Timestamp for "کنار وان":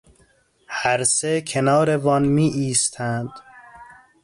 1.41-2.23